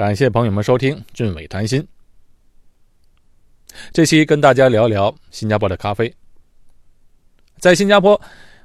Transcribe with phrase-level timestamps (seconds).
[0.00, 1.86] 感谢朋友们收听俊伟谈心。
[3.92, 6.10] 这期跟大家聊聊新加坡的咖啡。
[7.58, 8.18] 在新加坡，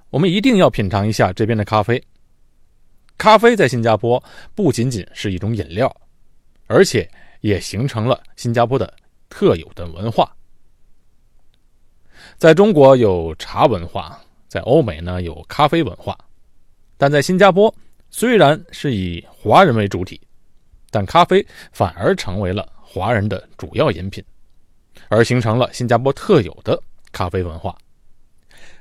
[0.09, 2.01] 我们一定要品尝一下这边的咖啡。
[3.17, 4.23] 咖啡在新加坡
[4.55, 5.93] 不仅仅是一种饮料，
[6.67, 7.05] 而且
[7.41, 8.93] 也形成了新加坡的
[9.27, 10.33] 特有的文化。
[12.37, 14.17] 在中国有茶文化，
[14.47, 16.17] 在欧美呢有咖啡文化，
[16.95, 17.75] 但在新加坡
[18.09, 20.21] 虽然是以华人为主体，
[20.95, 24.23] 但咖啡反而成为了华人的主要饮品，
[25.09, 27.77] 而形成了新加坡特有的咖啡文化。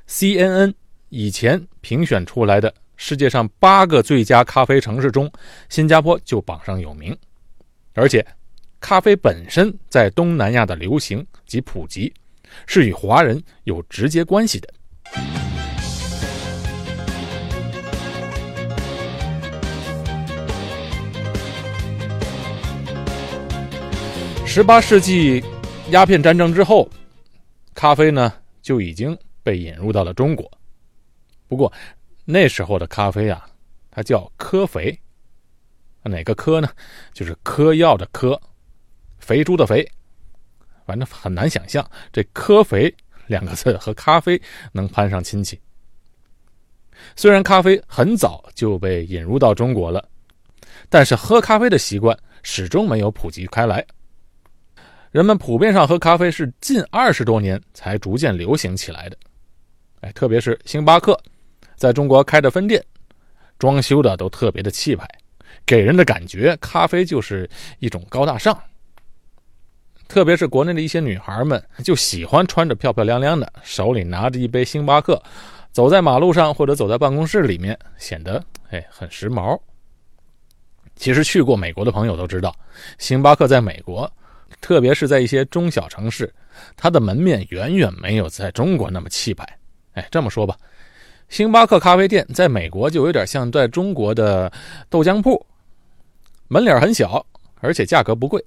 [0.07, 0.73] CNN
[1.09, 2.73] 以前评选出来的。
[2.95, 5.29] 世界上八个最佳咖啡城市中，
[5.67, 7.13] 新加坡就榜上有名。
[7.93, 8.25] 而且，
[8.79, 12.13] 咖啡本身在东南亚的流行及普及，
[12.65, 14.73] 是与华人有直接关系的。
[24.55, 25.43] 十八世纪
[25.89, 26.89] 鸦片战争之后，
[27.73, 30.49] 咖啡呢就已经被引入到了中国。
[31.49, 31.69] 不过，
[32.23, 33.45] 那时候的咖啡啊，
[33.91, 34.97] 它叫科肥，
[36.03, 36.69] 哪个科呢？
[37.11, 38.39] 就是嗑药的嗑，
[39.17, 39.85] 肥猪的肥。
[40.85, 42.95] 反正很难想象这“科肥”
[43.27, 44.41] 两个字和咖啡
[44.71, 45.59] 能攀上亲戚。
[47.17, 50.07] 虽然咖啡很早就被引入到中国了，
[50.87, 53.85] 但是喝咖啡的习惯始终没有普及开来。
[55.15, 59.15] 人们普遍上喝咖啡是近二十多年才逐渐流行起来的。
[60.01, 61.17] 哎，特别是星巴克。
[61.77, 62.83] 在中国开的分店，
[63.57, 65.07] 装修的都特别的气派，
[65.65, 67.49] 给人的感觉咖啡就是
[67.79, 68.61] 一种高大上。
[70.09, 75.23] 特别是国内的一些女孩们，就喜欢穿着漂漂亮亮的，手里拿着一杯星巴克，
[75.71, 79.57] 走在马路上或者走在办公室里面，显得哎很时髦。
[80.97, 82.53] 其实去过美国的朋友都知道，
[82.97, 84.11] 星巴克在美国，
[84.61, 86.33] 特别是在一些中小城市，
[86.75, 89.47] 它的门面远远没有在中国那么气派。
[89.93, 90.57] 哎，这么说吧。
[91.29, 94.51] 星巴克咖啡店在美国就有点像在中国的
[94.89, 95.43] 豆浆铺，
[96.47, 97.25] 门脸很小，
[97.61, 98.43] 而且价格不贵。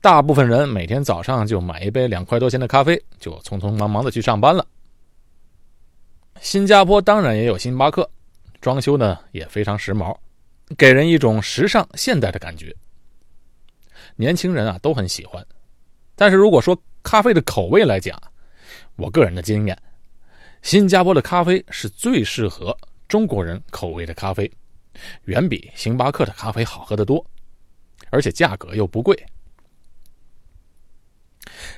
[0.00, 4.66] 大部分人每天早上就买一杯两块多钱的咖啡，就匆匆忙忙的去上班了。
[6.40, 8.08] 新加坡当然也有星巴克，
[8.60, 10.16] 装修呢也非常时髦，
[10.76, 12.74] 给人一种时尚现代的感觉。
[14.16, 15.44] 年轻人啊都很喜欢。
[16.14, 18.20] 但是如果说咖啡的口味来讲，
[18.96, 19.76] 我个人的经验。
[20.62, 22.76] 新加坡的咖啡是最适合
[23.08, 24.48] 中国人口味的咖啡，
[25.24, 27.24] 远比星巴克的咖啡好喝得多，
[28.10, 29.26] 而且价格又不贵。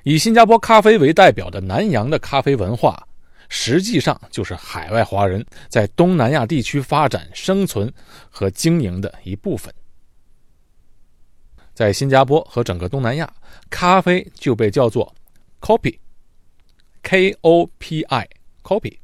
[0.03, 3.09] 以新加坡咖啡为代表的南洋的咖啡文化，
[3.49, 7.91] 实际上就是海外华人在东南亚地区发展、生存
[8.29, 9.73] 和经营的一部分。
[11.75, 13.31] 在新加坡和整个东南亚，
[13.69, 15.15] 咖啡就被叫做
[15.61, 18.27] “kopi”，K O P I。
[18.63, 18.97] Coffee，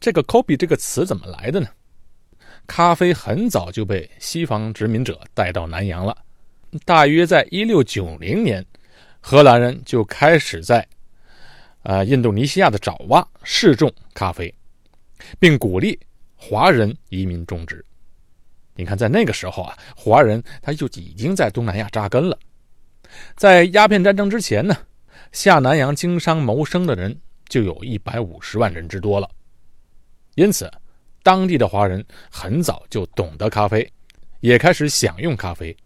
[0.00, 1.68] 这个 Coffee 这个词怎么来的呢？
[2.66, 6.16] 咖啡很早就被西方殖民者带到南洋了，
[6.84, 8.66] 大约在一六九零年，
[9.20, 10.84] 荷兰人就开始在
[11.84, 14.52] 啊印度尼西亚的爪哇试种咖啡，
[15.38, 15.96] 并鼓励
[16.34, 17.84] 华人移民种植。
[18.80, 22.38] 你看，在那个时候啊，华人他就已经在东南亚扎根了。
[23.36, 24.76] 在鸦片战争之前呢，
[25.32, 27.20] 下南洋经商谋生的人。
[27.50, 29.28] 就有一百五十万人之多了，
[30.36, 30.70] 因此，
[31.20, 33.92] 当地的华人很早就懂得咖啡，
[34.38, 35.76] 也开始享用咖啡。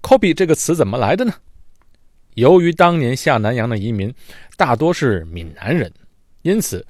[0.00, 1.34] “coffee” 这个词怎么来的呢？
[2.36, 4.10] 由于当年下南洋的移民
[4.56, 5.92] 大多是闽南人，
[6.40, 6.86] 因此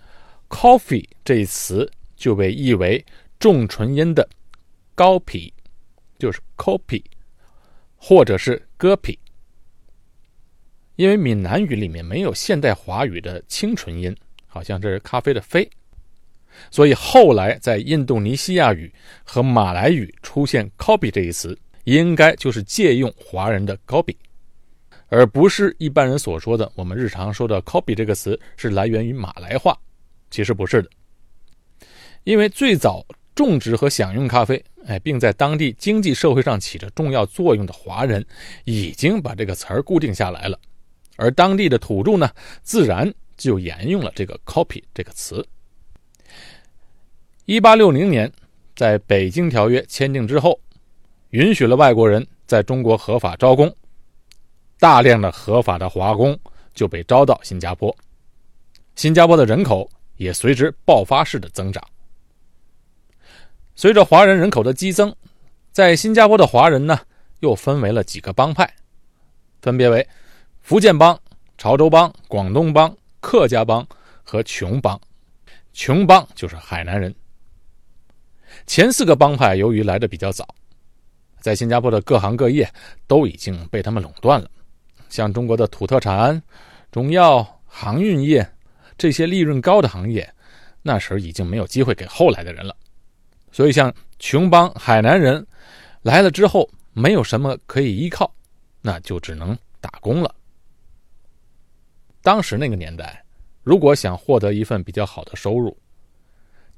[0.49, 3.05] “coffee” 这一词就被译为
[3.41, 4.29] 重唇音的
[4.95, 5.53] 高皮，
[6.19, 7.03] 就是 “copy”，
[7.97, 9.19] 或者是“戈皮”。
[10.97, 14.15] 因为闽南语里面没有现代华语的清纯音，
[14.47, 15.67] 好像这是咖啡的“啡”，
[16.71, 18.93] 所以后来在印度尼西亚语
[19.25, 24.15] 和马来语出现 “copy” 这一词，应该就是借用华人的 “copy”，
[25.09, 29.75] 而不是一般人所说的我们日常说的 “copy” 这个词是来源于马来话，
[30.31, 30.91] 其实不是的。
[32.25, 33.03] 因为最早
[33.41, 38.23] 种植和享用咖啡，哎，并在当地经济社会上起着重要作用的华人，
[38.65, 40.61] 已经把这个词儿固定下来了。
[41.17, 42.31] 而当地的土著呢，
[42.63, 45.43] 自然就沿用了这个 “copy” 这个词。
[47.47, 48.31] 一八六零年，
[48.77, 50.61] 在北京条约签订之后，
[51.31, 53.75] 允许了外国人在中国合法招工，
[54.79, 56.39] 大量的合法的华工
[56.75, 57.97] 就被招到新加坡，
[58.97, 61.83] 新加坡的人口也随之爆发式的增长。
[63.81, 65.11] 随着华人人口的激增，
[65.73, 67.01] 在新加坡的华人呢，
[67.39, 68.71] 又分为了几个帮派，
[69.63, 70.07] 分别为
[70.61, 71.19] 福建帮、
[71.57, 73.89] 潮州帮、广东帮、客家帮
[74.23, 75.01] 和琼帮。
[75.73, 77.15] 琼帮就是海南人。
[78.67, 80.47] 前四个帮派由于来的比较早，
[81.41, 82.71] 在新加坡的各行各业
[83.07, 84.51] 都已经被他们垄断了，
[85.09, 86.43] 像中国的土特产、
[86.93, 88.47] 中药、航运业
[88.99, 90.31] 这些利润高的行业，
[90.83, 92.77] 那时候已经没有机会给后来的人了。
[93.53, 95.45] 所以，像琼帮海南人
[96.03, 98.33] 来了之后，没有什么可以依靠，
[98.81, 100.35] 那就只能打工了。
[102.23, 103.25] 当时那个年代，
[103.63, 105.77] 如果想获得一份比较好的收入，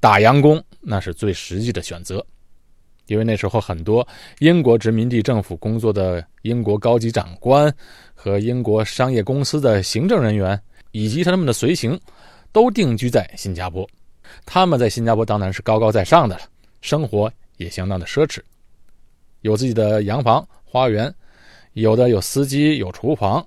[0.00, 2.24] 打洋工那是最实际的选择，
[3.06, 4.06] 因为那时候很多
[4.38, 7.72] 英国殖民地政府工作的英国高级长官
[8.14, 10.60] 和英国商业公司的行政人员
[10.92, 12.00] 以及他们的随行，
[12.52, 13.88] 都定居在新加坡。
[14.46, 16.42] 他们在新加坡当然是高高在上的了。
[16.82, 18.40] 生活也相当的奢侈，
[19.40, 21.14] 有自己的洋房、花园，
[21.72, 23.46] 有的有司机、有厨房，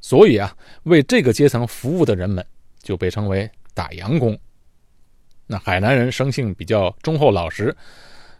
[0.00, 2.44] 所以啊，为这个阶层服务的人们
[2.82, 4.36] 就被称为打洋工。
[5.46, 7.76] 那海南人生性比较忠厚老实、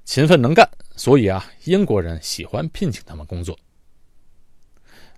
[0.05, 3.57] 勤奋能干，所以啊，英国人喜欢聘请他们工作。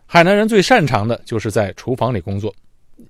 [0.07, 2.55] 海南人最擅长的就是在厨房里工作，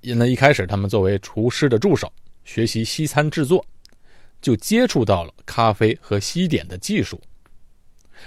[0.01, 2.11] 那一开始他们作为厨师的助手，
[2.43, 3.65] 学习西餐制作。
[4.45, 7.19] 就接触到了咖啡和西点的技术。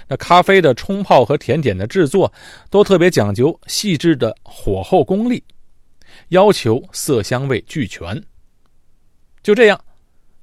[0.05, 2.33] 那咖啡的冲泡和甜点的制作
[2.69, 5.41] 都特别讲究细致的火候功力，
[6.27, 8.21] 要求色香味俱全。
[9.41, 9.81] 就这样，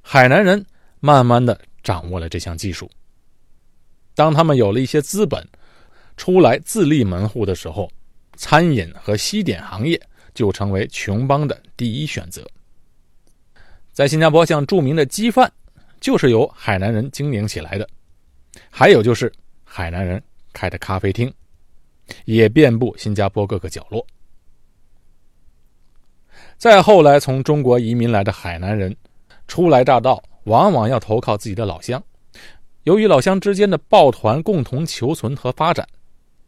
[0.01, 0.65] 海南人
[0.99, 2.91] 慢慢的掌握了这项技术。
[4.15, 5.47] 当他们有了一些资本，
[6.17, 7.91] 出来自立门户的时候，
[8.35, 10.01] 餐饮和西点行业
[10.33, 12.49] 就成为琼邦的第一选择。
[13.93, 15.53] 在新加坡，像著名的鸡饭。
[16.07, 17.89] 就是由海南人经营起来的，
[18.71, 19.33] 还有就是
[19.65, 20.23] 海南人
[20.53, 21.35] 开的咖啡厅，
[22.27, 24.07] 也遍布新加坡各个角落。
[26.57, 28.97] 再后来，从中国移民来的海南人，
[29.49, 32.01] 初来乍到，往往要投靠自己的老乡。
[32.85, 35.85] 由于老乡之间的抱团共同求存和发展，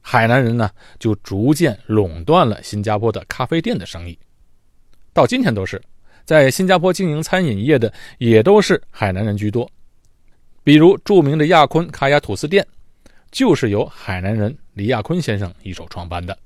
[0.00, 0.70] 海南人呢
[1.00, 4.16] 就逐渐垄断了新加坡的咖啡店的生意，
[5.12, 5.82] 到今天都是。
[6.28, 9.66] 在新加坡经营餐饮业的也都是海南人居多，
[10.62, 12.66] 比如著名的亚坤卡雅吐司店，
[13.30, 16.38] 就是由海南人李亚坤先生一手创办的。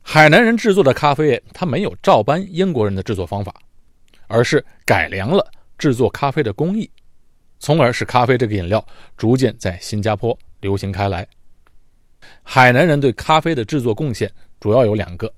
[0.00, 3.54] 海南人制作的咖啡，他没有照搬英国人的制作方法，
[4.26, 5.46] 而是改良了
[5.76, 6.90] 制作咖啡的工艺，
[7.58, 8.82] 从而使咖啡这个饮料
[9.18, 11.28] 逐渐在新加坡流行开来。
[12.42, 15.30] 海南人对咖啡的制作贡献主要有两个。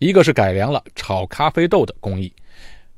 [0.00, 2.32] 一个是改良了炒咖啡豆的工艺，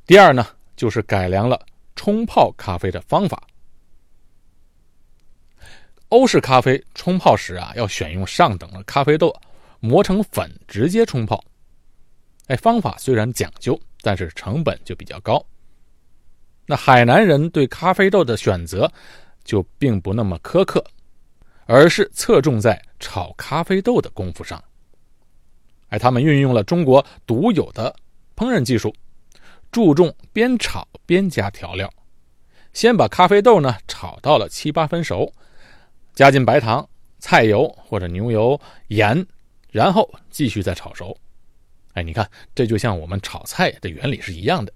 [0.07, 0.47] 第二呢
[0.77, 1.59] 就是改良了
[1.97, 3.43] 冲泡咖啡的方法。
[6.07, 9.35] 欧式咖啡冲泡时啊，要选用上等的咖啡豆
[9.81, 11.43] 磨成粉直接冲泡。
[12.47, 15.45] 哎，方法虽然讲究，但是成本就比较高。
[16.65, 18.89] 那海南人对咖啡豆的选择
[19.43, 20.81] 就并不那么苛刻，
[21.65, 24.63] 而是侧重在炒咖啡豆的功夫上。
[25.93, 27.95] 哎，他们运用了中国独有的
[28.35, 28.91] 烹饪技术，
[29.71, 31.87] 注重边炒边加调料。
[32.73, 35.31] 先把咖啡豆呢炒到了七八分熟，
[36.15, 39.23] 加进白糖、菜油或者牛油、盐，
[39.69, 41.15] 然后继续再炒熟。
[41.93, 44.73] 哎，你看，这就像我们炒菜的原理是一样的。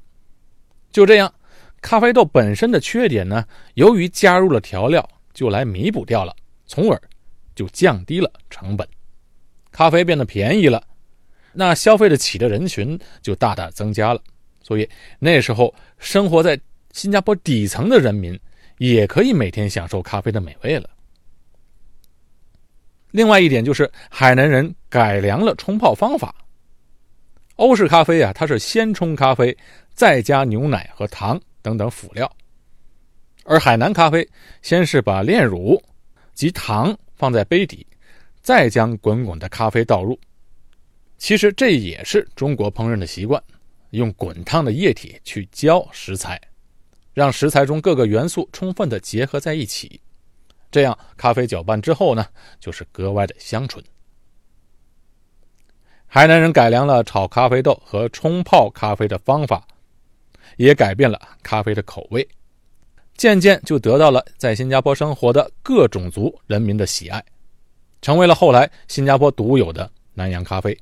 [0.91, 1.33] 就这样，
[1.81, 6.35] 咖啡豆本身的缺点呢，由于加入了调料，就来弥补掉了，
[6.67, 7.01] 从而
[7.55, 8.87] 就降低了成本，
[9.71, 10.83] 咖啡变得便宜了。
[11.59, 14.21] 那消费得起的人群就大大增加了，
[14.61, 14.87] 所以
[15.17, 16.59] 那时候生活在
[16.91, 18.39] 新加坡底层的人民
[18.77, 20.87] 也可以每天享受咖啡的美味了。
[23.09, 26.35] 另外一点就是海南人改良了冲泡方法。
[27.55, 29.57] 欧式咖啡啊，它是先冲咖啡，
[29.95, 32.31] 再加牛奶和糖等等辅料，
[33.45, 34.29] 而海南咖啡
[34.61, 35.81] 先是把炼乳
[36.35, 37.83] 及糖放在杯底，
[38.43, 40.19] 再将滚滚的咖啡倒入。
[41.17, 43.41] 其实这也是中国烹饪的习惯，
[43.89, 46.39] 用滚烫的液体去浇食材，
[47.13, 49.99] 让食材中各个元素充分的结合在一起，
[50.69, 52.25] 这样咖啡搅拌之后呢，
[52.59, 53.83] 就是格外的香醇。
[56.05, 59.67] 海南人改良了炒咖啡豆和冲泡咖啡的方法，
[60.55, 62.25] 也改变了咖啡的口味，
[63.17, 67.21] 渐渐就得到了在新加坡生活的各种族人民的喜爱，
[68.01, 70.77] 成为了后来新加坡独有的南洋咖啡。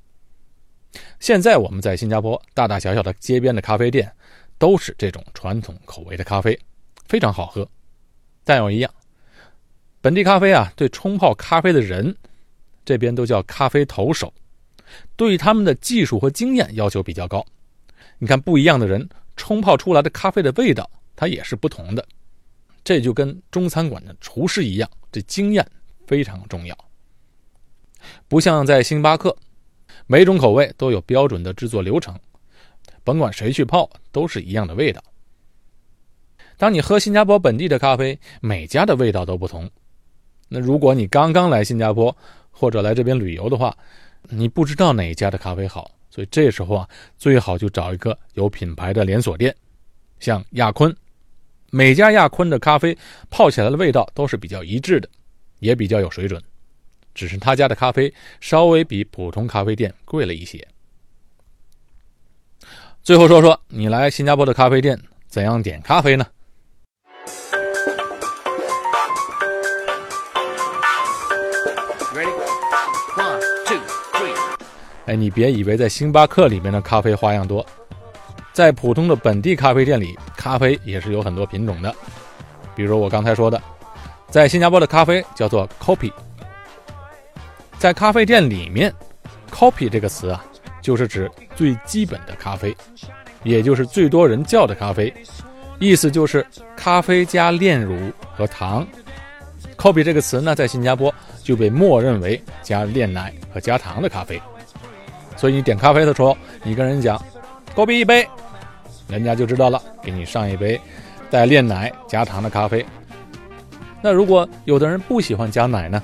[1.26, 4.14] 现在我们在新加坡大大小小的街边的咖啡店，
[4.60, 6.56] 都是这种传统口味的咖啡，
[7.08, 7.68] 非常好喝。
[8.44, 8.94] 但有一样，
[10.02, 12.16] 本地咖啡啊，对冲泡咖啡的人，
[12.86, 14.32] 这边都叫咖啡投手，
[15.16, 17.44] 对他们的技术和经验要求比较高。
[18.20, 22.08] 你看，不一样的人冲泡出来的咖啡的味道，它也是不同的。
[22.84, 25.68] 这就跟中餐馆的厨师一样，这经验
[26.06, 26.78] 非常重要。
[28.28, 29.36] 不像在星巴克，
[30.08, 32.18] 每种口味都有标准的制作流程，
[33.04, 35.04] 甭管谁去泡，都是一样的味道。
[36.58, 39.70] 当你喝新加坡本地的咖啡，每家的味道都不同。
[40.48, 42.16] 那如果你刚刚来新加坡
[42.52, 43.76] 或者来这边旅游的话，
[44.30, 49.54] 你不知道哪一家的咖啡好，所以这时候啊，最好就找一个有品牌的连锁店，
[50.20, 50.96] 像亚坤。
[51.72, 52.98] 每家亚坤的咖啡
[53.30, 55.10] 泡起来的味道都是比较一致的，
[55.60, 56.42] 也比较有水准。
[57.16, 60.68] 只是他家的咖啡稍微比普通咖啡店贵了一些。
[63.02, 66.28] 最后说说你来新加坡的咖啡店怎样点咖啡呢？
[75.06, 77.64] 哎，你别以为在星巴克里面的咖啡花样多，
[78.52, 81.94] 在普通的本地咖啡店里，咖啡也是有很多品种的。
[82.76, 83.62] 比如我刚才说的，
[84.32, 86.12] 在新加坡的咖啡叫做 Kopi，
[87.78, 88.92] 在咖啡店里面
[89.52, 90.44] ，copy 这个词啊，
[90.82, 92.76] 就是指最基本的咖啡，
[93.44, 95.14] 也就是最多人叫的咖啡，
[95.80, 98.86] 意思就是咖啡加炼乳和糖。
[99.78, 101.14] copy 这个词呢，在新加坡
[101.44, 104.42] 就被默认为加炼奶和加糖的咖啡。
[105.36, 107.22] 所以你点咖啡的时候，你跟人讲
[107.76, 108.28] “，copy 一杯”，
[109.08, 110.80] 人家就知道了，给你上一杯
[111.30, 112.84] 带炼奶加糖的咖啡。
[114.02, 116.02] 那如果有的人不喜欢加奶呢，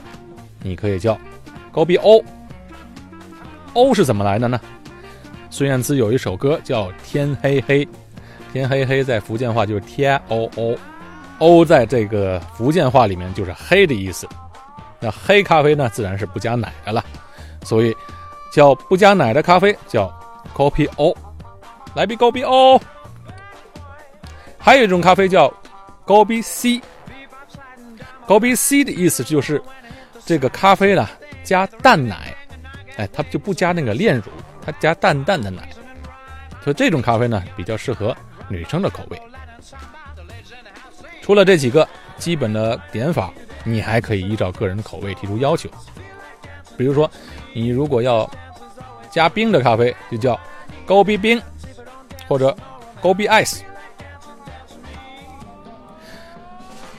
[0.62, 1.18] 你可以叫
[1.72, 2.24] “高比欧”。
[3.74, 4.60] 欧是怎么来的呢？
[5.50, 7.86] 孙燕姿有一首歌叫《天黑黑》，
[8.52, 10.78] 天黑黑在福建话就是天欧欧，
[11.40, 14.28] 欧在这个福建话里面就是黑的意思。
[15.00, 17.04] 那黑咖啡呢，自然是不加奶的了，
[17.64, 17.96] 所以。
[18.54, 20.14] 叫不加奶的咖啡叫
[20.54, 21.16] Kopi O，
[21.96, 22.78] 来杯 Kopi O。
[24.58, 25.50] 还有一种咖啡叫
[26.06, 29.64] Kopi C，Kopi C 的意思就是
[30.26, 31.08] 这个咖啡呢
[31.52, 32.34] 加淡奶，
[32.96, 34.24] 哎，它就不加那个炼乳，
[34.66, 35.68] 它加淡淡的奶，
[36.64, 38.16] 所以这种咖啡呢比较适合
[38.48, 39.22] 女生的口味。
[41.22, 41.86] 除了这几个
[42.18, 43.34] 基本的点法，
[43.66, 45.70] 你还可以依照个人口味提出要求，
[46.78, 47.12] 比如说
[47.54, 48.30] 你如果要。
[49.12, 50.40] 加冰的咖啡就叫
[50.86, 51.38] 高比冰，
[52.30, 52.56] 或者
[53.02, 53.60] 高比 ice。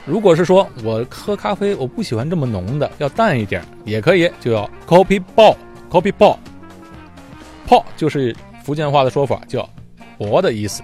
[0.05, 6.37] 如果是说我喝咖啡我不喜欢这么浓的，要淡一点也可以，就要 coffee ball，coffee ball。
[7.65, 9.67] 泡就是福建话的说法，叫
[10.17, 10.83] 薄的意思，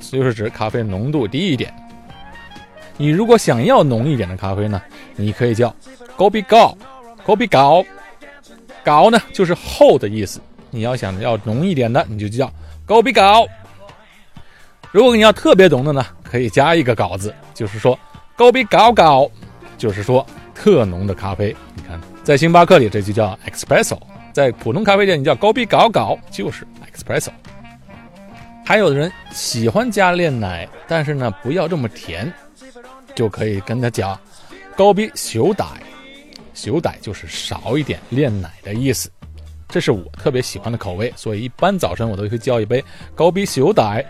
[0.00, 1.72] 就是指咖啡浓度低一点。
[2.98, 4.82] 你如果想要浓一点的咖啡呢，
[5.16, 5.74] 你可以叫
[6.16, 6.76] 高比高
[7.24, 7.82] ，coffee 高，
[8.84, 10.38] 高呢就是厚的意思。
[10.68, 12.52] 你要想要浓一点的，你就叫
[12.84, 13.46] 高比高。
[14.92, 17.98] 如果你要特别浓的呢，可以加一个“高”字，就是说
[18.40, 19.30] 高比搞搞，
[19.76, 21.54] 就是说特浓的咖啡。
[21.74, 24.00] 你看，在星巴克里这就叫 espresso，
[24.32, 27.28] 在普通咖啡店你叫高比搞搞，就是 espresso。
[28.64, 32.32] 还有的人喜欢加炼奶，但是呢不要这么甜，
[33.14, 34.18] 就可以跟他讲
[34.74, 35.66] 高比小奶，
[36.54, 39.12] 小奶就是少一点炼奶的意思。
[39.68, 42.82] 这是我特别喜欢的口味，所以一般早晨我都会叫一杯
[43.14, 44.02] 高比小奶。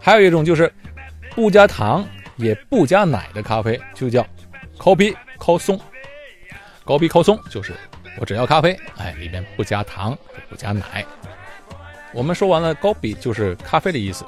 [0.00, 0.72] 还有一种就是
[1.34, 2.06] 不加糖
[2.36, 4.26] 也不加奶的咖啡，就叫
[4.78, 5.78] 高比高松。
[6.84, 7.74] 高比高松就是
[8.18, 10.16] 我只要咖啡，哎，里面不加糖
[10.48, 11.04] 不加奶。
[12.12, 14.24] 我们说完了高比就是咖啡的意思，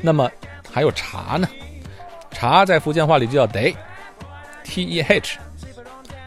[0.00, 0.30] 那么
[0.70, 1.48] 还有茶呢？
[2.30, 5.38] 茶在福建话里就叫 day，t e h，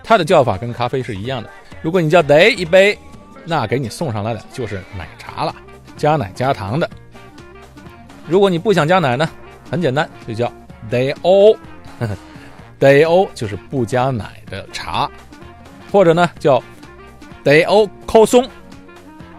[0.04, 1.50] 它的叫法跟咖啡是一样的。
[1.82, 2.98] 如果你叫得一杯，
[3.46, 5.56] 那给你送上来的就是奶茶了，
[5.96, 6.90] 加奶加糖的。
[8.28, 9.30] 如果你不想加奶呢，
[9.70, 10.52] 很简单，就叫
[10.90, 11.56] 得欧，
[12.80, 15.10] 得欧就是不加奶的茶，
[15.92, 16.62] 或者呢叫
[17.44, 18.48] 得欧扣松，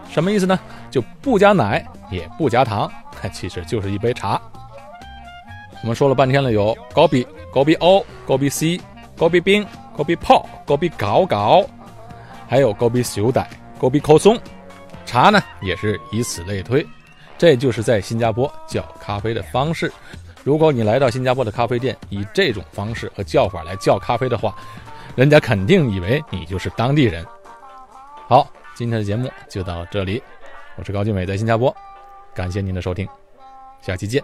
[0.09, 0.59] 什么意思呢？
[0.91, 2.91] 就不加奶也不加糖，
[3.33, 4.41] 其实就是一杯茶。
[5.81, 8.79] 我们说了半天了，有高比、高比欧、高比 C、
[9.17, 11.65] 高比冰、高比泡、高比搞搞。
[12.47, 13.49] 还有高比小奶、
[13.79, 14.39] 高比口松，
[15.03, 16.85] 茶呢也是以此类推，
[17.39, 19.91] 这就是在新加坡叫咖啡的方式。
[20.45, 24.55] 如果你来到新加坡的咖啡店，以这种方式和叫法来叫咖啡的话，
[25.15, 27.25] 人家肯定以为你就是当地人。
[28.27, 30.21] 好，今天的节目就到这里，
[30.75, 31.75] 我是高俊伟，在新加坡，
[32.35, 33.09] 感谢您的收听，
[33.81, 34.23] 下期见。